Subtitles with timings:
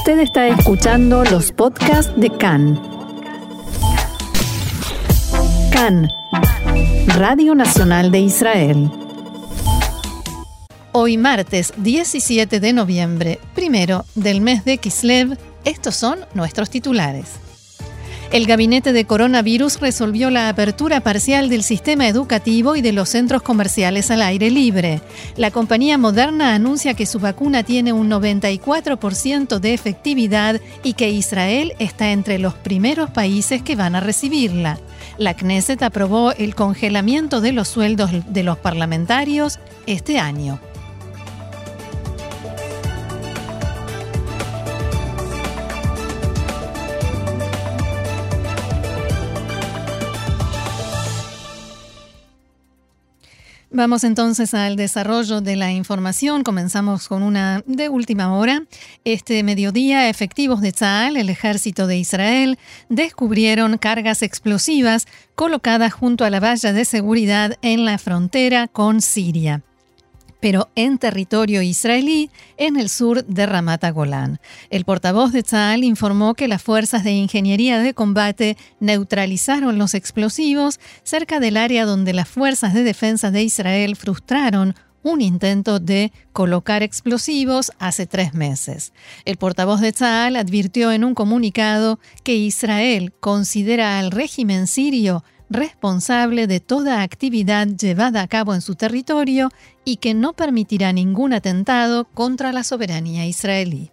[0.00, 2.80] Usted está escuchando los podcasts de CAN.
[5.70, 6.08] CAN,
[7.18, 8.90] Radio Nacional de Israel.
[10.92, 15.36] Hoy martes 17 de noviembre, primero del mes de Kislev,
[15.66, 17.49] estos son nuestros titulares.
[18.32, 23.42] El gabinete de coronavirus resolvió la apertura parcial del sistema educativo y de los centros
[23.42, 25.00] comerciales al aire libre.
[25.36, 31.72] La compañía Moderna anuncia que su vacuna tiene un 94% de efectividad y que Israel
[31.80, 34.78] está entre los primeros países que van a recibirla.
[35.18, 40.60] La Knesset aprobó el congelamiento de los sueldos de los parlamentarios este año.
[53.72, 56.42] Vamos entonces al desarrollo de la información.
[56.42, 58.64] Comenzamos con una de última hora.
[59.04, 66.30] Este mediodía, efectivos de Tzal, el ejército de Israel, descubrieron cargas explosivas colocadas junto a
[66.30, 69.62] la valla de seguridad en la frontera con Siria
[70.40, 74.40] pero en territorio israelí, en el sur de Ramat Golán.
[74.70, 80.80] El portavoz de Tzal informó que las fuerzas de ingeniería de combate neutralizaron los explosivos
[81.02, 86.82] cerca del área donde las fuerzas de defensa de Israel frustraron un intento de colocar
[86.82, 88.92] explosivos hace tres meses.
[89.24, 96.46] El portavoz de Tzal advirtió en un comunicado que Israel considera al régimen sirio responsable
[96.46, 99.50] de toda actividad llevada a cabo en su territorio
[99.84, 103.90] y que no permitirá ningún atentado contra la soberanía israelí.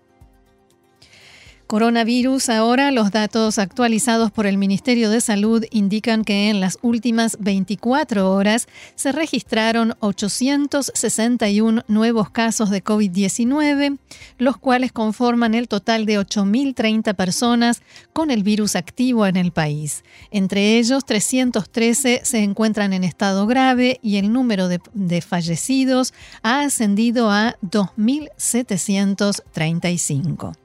[1.68, 2.48] Coronavirus.
[2.48, 8.32] Ahora los datos actualizados por el Ministerio de Salud indican que en las últimas 24
[8.32, 13.98] horas se registraron 861 nuevos casos de COVID-19,
[14.38, 17.82] los cuales conforman el total de 8.030 personas
[18.14, 20.06] con el virus activo en el país.
[20.32, 24.80] Entre ellos, 313 se encuentran en estado grave y el número de,
[25.22, 30.56] fallecidos ha ascendido a 2.735.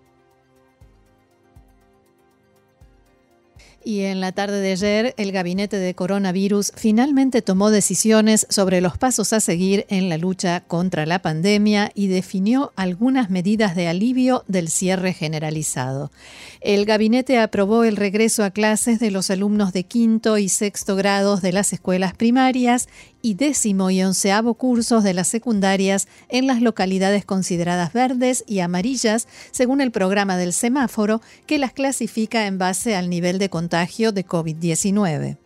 [3.84, 8.96] Y en la tarde de ayer, el gabinete de coronavirus finalmente tomó decisiones sobre los
[8.96, 14.44] pasos a seguir en la lucha contra la pandemia y definió algunas medidas de alivio
[14.46, 16.12] del cierre generalizado.
[16.60, 21.42] El gabinete aprobó el regreso a clases de los alumnos de quinto y sexto grados
[21.42, 22.88] de las escuelas primarias
[23.22, 29.28] y décimo y onceavo cursos de las secundarias en las localidades consideradas verdes y amarillas,
[29.52, 34.26] según el programa del semáforo, que las clasifica en base al nivel de contagio de
[34.26, 35.38] COVID-19.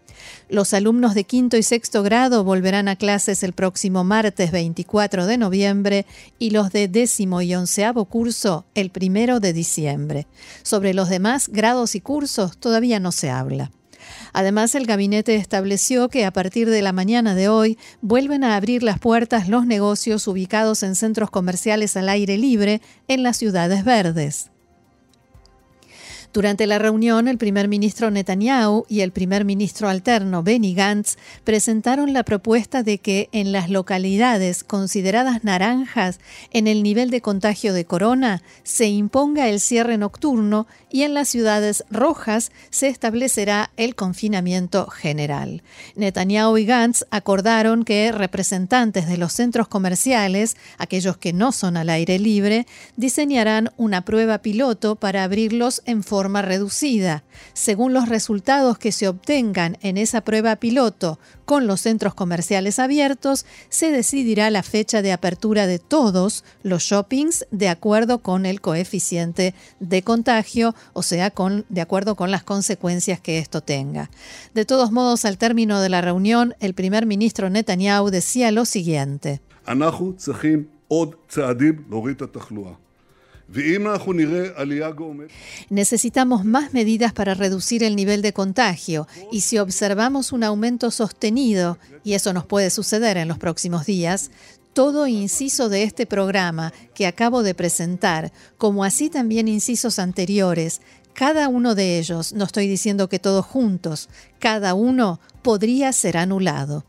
[0.49, 5.39] Los alumnos de quinto y sexto grado volverán a clases el próximo martes 24 de
[5.39, 6.07] noviembre
[6.39, 10.27] y los de décimo y onceavo curso el primero de diciembre.
[10.63, 13.71] Sobre los demás grados y cursos todavía no se habla.
[14.33, 18.83] Además, el gabinete estableció que a partir de la mañana de hoy vuelven a abrir
[18.83, 24.51] las puertas los negocios ubicados en centros comerciales al aire libre en las ciudades verdes.
[26.37, 32.13] Durante la reunión, el primer ministro Netanyahu y el primer ministro alterno Benny Gantz presentaron
[32.13, 36.21] la propuesta de que en las localidades consideradas naranjas
[36.51, 41.31] en el nivel de contagio de corona se imponga el cierre nocturno y en las
[41.31, 45.63] ciudades rojas se establecerá el confinamiento general.
[45.95, 51.89] Netanyahu y Gantz acordaron que representantes de los centros comerciales, aquellos que no son al
[51.89, 52.67] aire libre,
[52.97, 57.25] diseñarán una prueba piloto para abrirlos en forma reducida.
[57.53, 63.47] Según los resultados que se obtengan en esa prueba piloto con los centros comerciales abiertos,
[63.69, 69.55] se decidirá la fecha de apertura de todos los shoppings de acuerdo con el coeficiente
[69.81, 74.11] de contagio, o sea, con, de acuerdo con las consecuencias que esto tenga.
[74.55, 79.41] De todos modos, al término de la reunión, el primer ministro Netanyahu decía lo siguiente.
[85.71, 91.79] Necesitamos más medidas para reducir el nivel de contagio y si observamos un aumento sostenido,
[92.03, 94.31] y eso nos puede suceder en los próximos días,
[94.73, 100.83] todo inciso de este programa que acabo de presentar, como así también incisos anteriores,
[101.15, 106.85] cada uno de ellos, no estoy diciendo que todos juntos, cada uno podría ser anulado.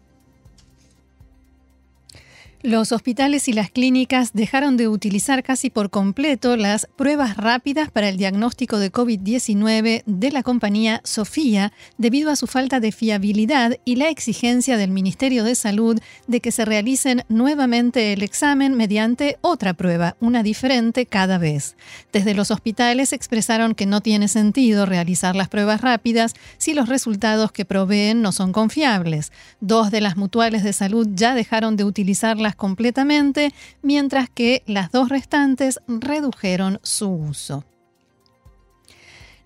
[2.68, 8.10] Los hospitales y las clínicas dejaron de utilizar casi por completo las pruebas rápidas para
[8.10, 13.96] el diagnóstico de COVID-19 de la compañía Sofía debido a su falta de fiabilidad y
[13.96, 15.98] la exigencia del Ministerio de Salud
[16.28, 21.78] de que se realicen nuevamente el examen mediante otra prueba, una diferente cada vez.
[22.12, 27.54] Desde los hospitales expresaron que no tiene sentido realizar las pruebas rápidas si los resultados
[27.54, 29.32] que proveen no son confiables.
[29.62, 35.08] Dos de las mutuales de salud ya dejaron de utilizarlas completamente, mientras que las dos
[35.10, 37.64] restantes redujeron su uso.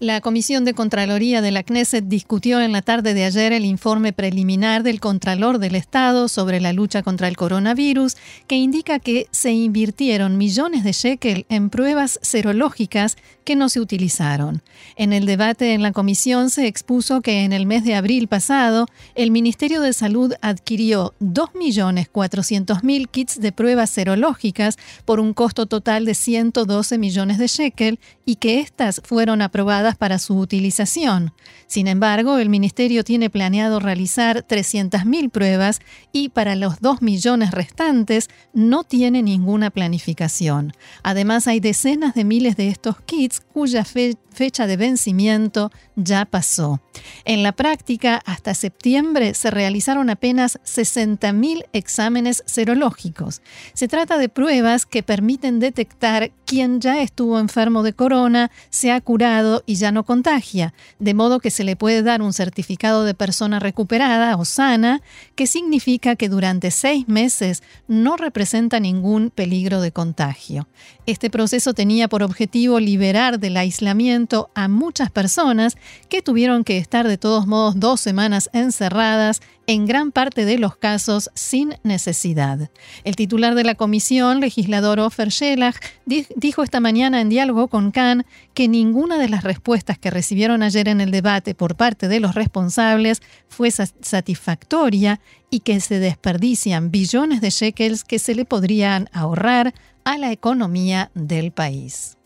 [0.02, 4.14] La Comisión de Contraloría de la Knesset discutió en la tarde de ayer el informe
[4.14, 8.18] preliminar del Contralor del Estado sobre la lucha contra el coronavirus,
[8.48, 14.64] que indica que se invirtieron millones de shekel en pruebas serológicas que no se utilizaron.
[14.96, 18.88] En el debate en la comisión se expuso que en el mes de abril pasado,
[19.14, 26.16] el Ministerio de Salud adquirió 2.400.000 kits de pruebas serológicas por un costo total de
[26.16, 31.34] 112 millones de shekel y que éstas fueron aprobadas para su utilización.
[31.68, 35.80] Sin embargo, el Ministerio tiene planeado realizar 300.000 pruebas
[36.12, 40.74] y para los 2 millones restantes no tiene ninguna planificación.
[41.04, 43.86] Además, hay decenas de miles de estos kits cuya
[44.32, 46.82] fecha de vencimiento ya pasó.
[47.26, 53.42] En la práctica, hasta septiembre se realizaron apenas 60.000 exámenes serológicos.
[53.74, 59.00] Se trata de pruebas que permiten detectar quién ya estuvo enfermo de corona, se ha
[59.02, 63.14] curado y ya no contagia, de modo que se le puede dar un certificado de
[63.14, 65.02] persona recuperada o sana,
[65.36, 70.68] que significa que durante seis meses no representa ningún peligro de contagio.
[71.06, 74.21] Este proceso tenía por objetivo liberar del aislamiento
[74.56, 75.78] a muchas personas
[76.10, 80.76] que tuvieron que estar de todos modos dos semanas encerradas en gran parte de los
[80.76, 82.70] casos sin necesidad.
[83.04, 85.74] El titular de la comisión, legislador Ofer Shelah,
[86.06, 90.88] dijo esta mañana en diálogo con Khan que ninguna de las respuestas que recibieron ayer
[90.88, 95.20] en el debate por parte de los responsables fue satisfactoria
[95.50, 101.12] y que se desperdician billones de shekels que se le podrían ahorrar a la economía
[101.14, 102.18] del país.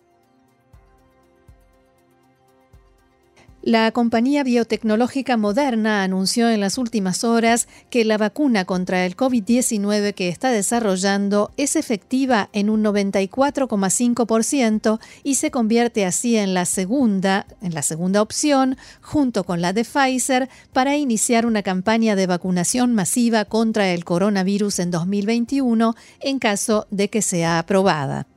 [3.65, 10.13] La compañía biotecnológica Moderna anunció en las últimas horas que la vacuna contra el COVID-19
[10.13, 17.47] que está desarrollando es efectiva en un 94,5% y se convierte así en la segunda,
[17.59, 22.94] en la segunda opción junto con la de Pfizer para iniciar una campaña de vacunación
[22.94, 28.27] masiva contra el coronavirus en 2021 en caso de que sea aprobada.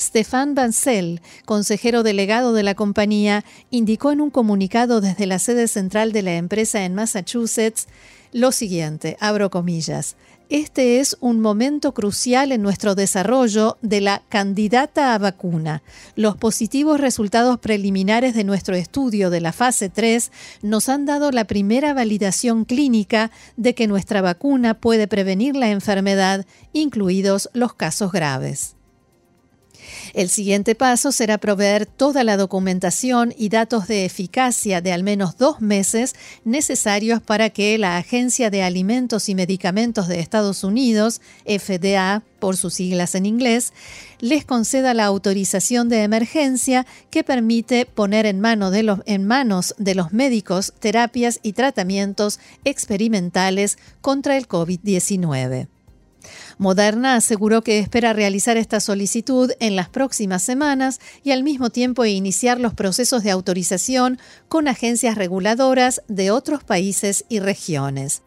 [0.00, 6.12] Stefan Bancel, consejero delegado de la compañía, indicó en un comunicado desde la sede central
[6.12, 7.86] de la empresa en Massachusetts
[8.32, 10.16] lo siguiente, abro comillas,
[10.50, 15.84] este es un momento crucial en nuestro desarrollo de la candidata a vacuna.
[16.16, 20.32] Los positivos resultados preliminares de nuestro estudio de la fase 3
[20.62, 26.44] nos han dado la primera validación clínica de que nuestra vacuna puede prevenir la enfermedad,
[26.72, 28.74] incluidos los casos graves.
[30.14, 35.36] El siguiente paso será proveer toda la documentación y datos de eficacia de al menos
[35.36, 36.14] dos meses
[36.44, 42.74] necesarios para que la Agencia de Alimentos y Medicamentos de Estados Unidos, FDA por sus
[42.74, 43.72] siglas en inglés,
[44.18, 50.72] les conceda la autorización de emergencia que permite poner en, en manos de los médicos
[50.80, 55.68] terapias y tratamientos experimentales contra el COVID-19.
[56.60, 62.04] Moderna aseguró que espera realizar esta solicitud en las próximas semanas y al mismo tiempo
[62.04, 68.22] iniciar los procesos de autorización con agencias reguladoras de otros países y regiones.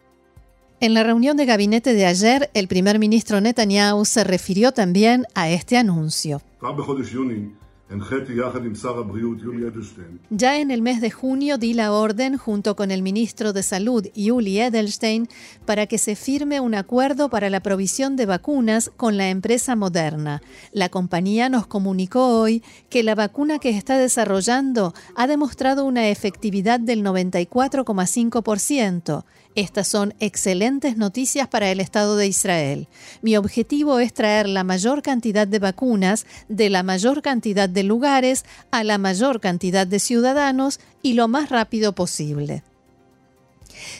[0.80, 5.48] En la reunión de gabinete de ayer, el primer ministro Netanyahu se refirió también a
[5.48, 6.42] este anuncio.
[10.30, 14.06] Ya en el mes de junio di la orden junto con el ministro de Salud,
[14.14, 15.28] Yuli Edelstein,
[15.66, 20.40] para que se firme un acuerdo para la provisión de vacunas con la empresa Moderna.
[20.72, 26.80] La compañía nos comunicó hoy que la vacuna que está desarrollando ha demostrado una efectividad
[26.80, 29.24] del 94,5%.
[29.54, 32.88] Estas son excelentes noticias para el Estado de Israel.
[33.22, 38.44] Mi objetivo es traer la mayor cantidad de vacunas de la mayor cantidad de lugares
[38.72, 42.64] a la mayor cantidad de ciudadanos y lo más rápido posible.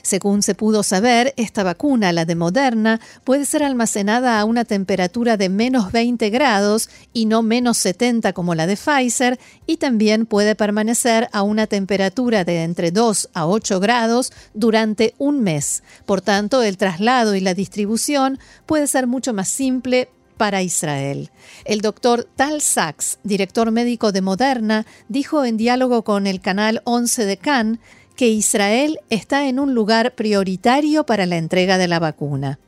[0.03, 5.37] Según se pudo saber, esta vacuna, la de Moderna, puede ser almacenada a una temperatura
[5.37, 10.55] de menos 20 grados y no menos 70 como la de Pfizer, y también puede
[10.55, 15.83] permanecer a una temperatura de entre 2 a 8 grados durante un mes.
[16.07, 21.31] Por tanto, el traslado y la distribución puede ser mucho más simple para Israel.
[21.65, 27.25] El doctor Tal Sachs, director médico de Moderna, dijo en diálogo con el canal 11
[27.25, 27.79] de Cannes
[28.17, 32.59] que Israel está en un lugar prioritario para la entrega de la vacuna.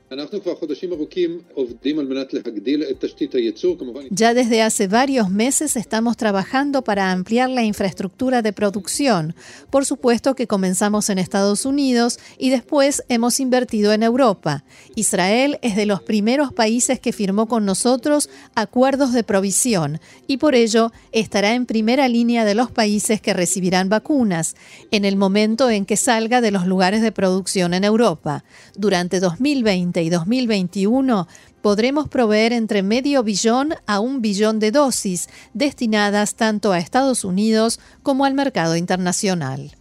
[4.13, 9.35] Ya desde hace varios meses estamos trabajando para ampliar la infraestructura de producción.
[9.69, 14.65] Por supuesto que comenzamos en Estados Unidos y después hemos invertido en Europa.
[14.95, 19.99] Israel es de los primeros países que firmó con nosotros acuerdos de provisión
[20.29, 24.55] y por ello estará en primera línea de los países que recibirán vacunas
[24.93, 28.45] en el momento en que salga de los lugares de producción en Europa.
[28.77, 31.29] Durante 2020 y 2021
[31.63, 37.81] podremos proveer entre medio billón a un billón de dosis destinadas tanto a Estados Unidos
[38.03, 39.73] como al mercado internacional.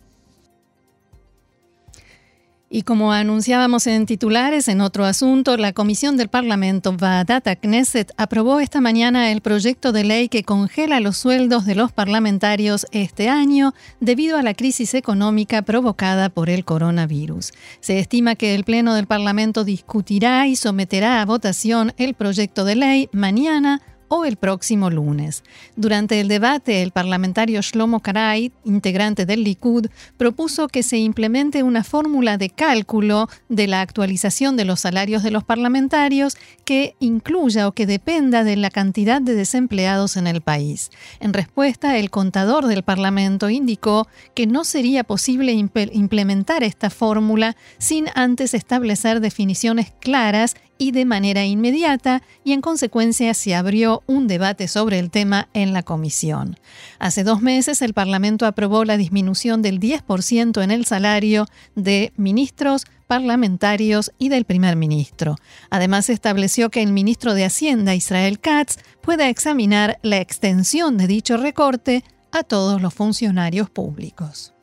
[2.68, 8.60] Y como anunciábamos en titulares, en otro asunto, la Comisión del Parlamento Vaadata Knesset aprobó
[8.60, 13.74] esta mañana el proyecto de ley que congela los sueldos de los parlamentarios este año
[14.00, 17.52] debido a la crisis económica provocada por el coronavirus.
[17.82, 22.76] Se estima que el Pleno del Parlamento discutirá y someterá a votación el proyecto de
[22.76, 23.84] ley mañana
[24.24, 25.44] el próximo lunes.
[25.76, 31.84] Durante el debate, el parlamentario Shlomo Karay, integrante del Likud, propuso que se implemente una
[31.84, 37.74] fórmula de cálculo de la actualización de los salarios de los parlamentarios que incluya o
[37.74, 40.92] que dependa de la cantidad de desempleados en el país.
[41.20, 48.06] En respuesta, el contador del Parlamento indicó que no sería posible implementar esta fórmula sin
[48.14, 54.68] antes establecer definiciones claras y de manera inmediata y en consecuencia se abrió un debate
[54.68, 56.58] sobre el tema en la comisión.
[57.00, 62.86] Hace dos meses el Parlamento aprobó la disminución del 10% en el salario de ministros,
[63.08, 65.36] parlamentarios y del primer ministro.
[65.70, 71.38] Además, estableció que el ministro de Hacienda, Israel Katz, pueda examinar la extensión de dicho
[71.38, 74.55] recorte a todos los funcionarios públicos.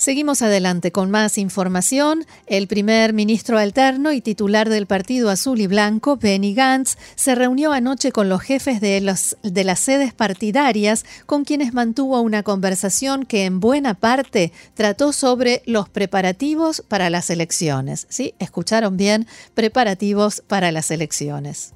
[0.00, 2.24] Seguimos adelante con más información.
[2.46, 7.74] El primer ministro alterno y titular del Partido Azul y Blanco, Benny Gantz, se reunió
[7.74, 13.44] anoche con los jefes de, de las sedes partidarias con quienes mantuvo una conversación que
[13.44, 18.06] en buena parte trató sobre los preparativos para las elecciones.
[18.08, 21.74] Sí, escucharon bien, preparativos para las elecciones.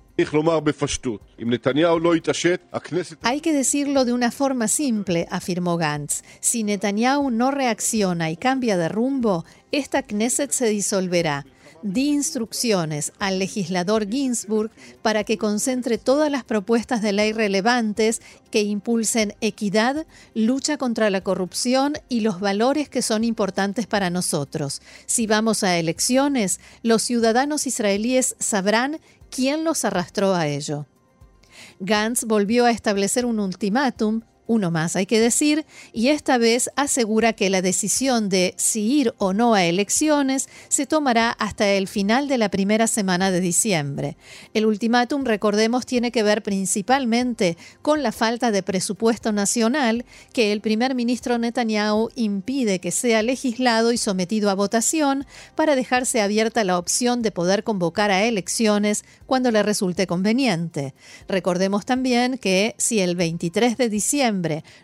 [3.23, 6.23] Hay que decirlo de una forma simple, afirmó Gantz.
[6.41, 11.45] Si Netanyahu no reacciona y cambia de rumbo, esta Knesset se disolverá.
[11.83, 14.71] Di instrucciones al legislador Ginsburg
[15.03, 21.23] para que concentre todas las propuestas de ley relevantes que impulsen equidad, lucha contra la
[21.23, 24.83] corrupción y los valores que son importantes para nosotros.
[25.07, 28.99] Si vamos a elecciones, los ciudadanos israelíes sabrán
[29.31, 30.87] quién los arrastró a ello.
[31.81, 37.33] Gantz volvió a establecer un ultimátum uno más hay que decir, y esta vez asegura
[37.33, 42.29] que la decisión de si ir o no a elecciones se tomará hasta el final
[42.29, 44.17] de la primera semana de diciembre.
[44.53, 50.61] El ultimátum, recordemos, tiene que ver principalmente con la falta de presupuesto nacional que el
[50.61, 56.79] primer ministro Netanyahu impide que sea legislado y sometido a votación para dejarse abierta la
[56.79, 60.95] opción de poder convocar a elecciones cuando le resulte conveniente.
[61.29, 63.89] Recordemos también que si el 23 de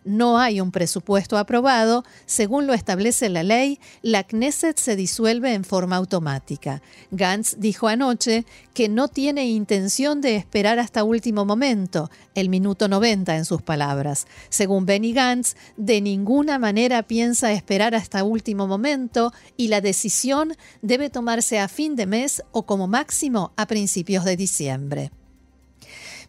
[0.04, 5.64] no hay un presupuesto aprobado, según lo establece la ley, la Knesset se disuelve en
[5.64, 6.82] forma automática.
[7.10, 13.36] Gantz dijo anoche que no tiene intención de esperar hasta último momento, el minuto 90
[13.36, 14.26] en sus palabras.
[14.48, 21.10] Según Benny Gantz, de ninguna manera piensa esperar hasta último momento y la decisión debe
[21.10, 25.10] tomarse a fin de mes o como máximo a principios de diciembre.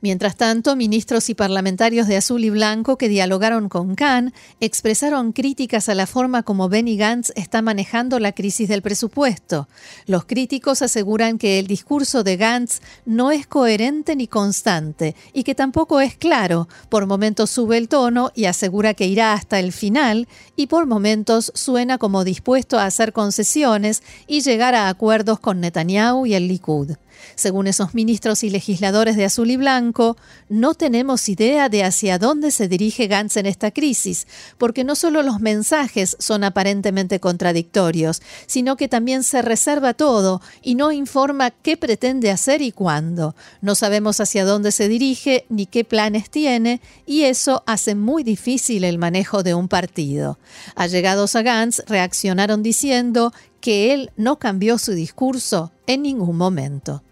[0.04, 5.90] Mientras tanto, ministros y parlamentarios de Azul y Blanco que dialogaron con Khan expresaron críticas
[5.90, 9.68] a la forma como Benny Gantz está manejando la crisis del presupuesto.
[10.08, 15.54] Los críticos aseguran que el discurso de Gantz no es coherente ni constante y que
[15.54, 16.68] tampoco es claro.
[16.90, 21.52] Por momentos sube el tono y asegura que irá hasta el final y por momentos
[21.54, 26.94] suena como dispuesto a hacer concesiones y llegar a acuerdos con Netanyahu y el Likud.
[27.36, 30.18] Según esos ministros y legisladores de azul y blanco,
[30.50, 35.24] no tenemos idea de hacia dónde se dirige Gantz en esta crisis, porque no solo
[35.24, 41.78] los mensajes son aparentemente contradictorios, sino que también se reserva todo y no informa qué
[41.78, 43.36] pretende hacer y cuándo.
[43.62, 48.84] No sabemos hacia dónde se dirige ni qué planes tiene, y eso hace muy difícil
[48.84, 50.38] el manejo de un partido.
[50.76, 57.04] Allegados a Gantz reaccionaron diciendo que él no cambió su discurso en ningún momento.